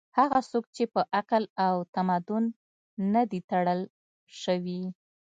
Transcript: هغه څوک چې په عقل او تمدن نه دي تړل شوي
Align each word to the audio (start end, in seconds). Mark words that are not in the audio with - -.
هغه 0.17 0.39
څوک 0.51 0.65
چې 0.75 0.83
په 0.93 1.01
عقل 1.17 1.43
او 1.67 1.75
تمدن 1.95 2.43
نه 3.13 3.23
دي 3.29 3.39
تړل 3.49 3.81
شوي 4.41 4.81